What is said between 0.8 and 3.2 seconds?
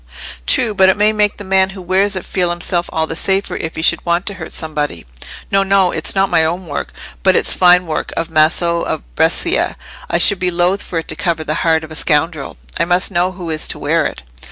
it may make the man who wears it feel himself all the